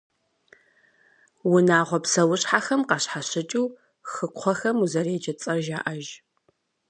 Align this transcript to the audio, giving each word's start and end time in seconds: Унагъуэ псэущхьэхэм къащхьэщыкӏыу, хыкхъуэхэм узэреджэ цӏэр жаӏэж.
Унагъуэ 1.51 1.99
псэущхьэхэм 2.03 2.81
къащхьэщыкӏыу, 2.89 3.67
хыкхъуэхэм 4.11 4.77
узэреджэ 4.83 5.33
цӏэр 5.41 5.59
жаӏэж. 5.65 6.05